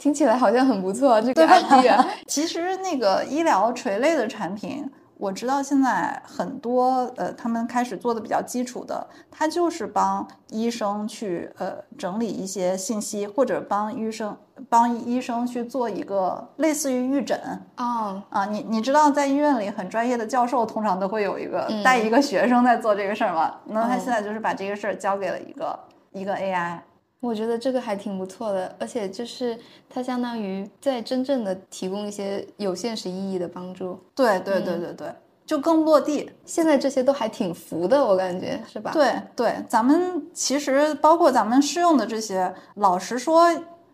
[0.00, 2.02] 听起来好像很不错，这个 idea。
[2.26, 14.34] 其实那个医疗垂类的产品，我知道现在很多呃，他们开始做的比较基础的，它就是帮医生去呃整理一些信息，或者帮医生
[14.70, 17.38] 帮医生去做一个类似于预诊
[17.76, 23.56] 哦啊，你你知道在医院里很专业的教授通常都会有一个带一个学生在做这个事儿吗？
[23.66, 25.78] 那他现在就是把这个事儿交给了一个
[26.12, 26.78] 一个 AI。
[27.20, 29.58] 我觉得这个还挺不错的，而且就是
[29.88, 33.98] 它相当于在真正的提供一些有现实意义的帮助。
[34.14, 35.12] 对对对对对，
[35.44, 36.30] 就更落地。
[36.46, 38.90] 现在这些都还挺浮的，我感觉是吧？
[38.92, 43.48] 对对，咱们其实包括咱们试用的这些，老实说，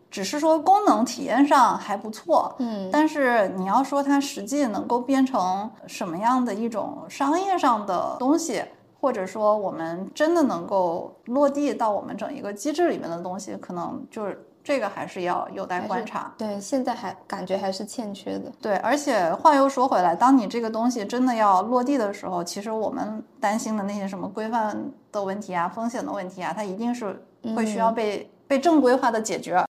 [0.08, 2.54] 只是说功能体验上还不错。
[2.60, 8.62] 嗯，但是你要说它实际能够变成什么样的一种商业上的东西？
[9.00, 16.34] 或者说，我们真的能够落地到我们整一个机制里面的东西，可能就是这个还是要有待观察。
[16.36, 18.50] 对，现在还感觉还是欠缺的。
[18.60, 27.22] 对，而且话又说回来，当你这个东西真的要落地的时候，其实我们担心的那些什么规范的问题啊、风险的问题啊，它一定是
[27.54, 29.64] 会需要被被正规化的解决。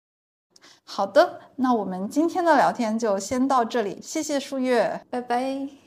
[0.84, 5.85] 好的，那我们今天的聊天就先到这里，谢谢数月，拜拜。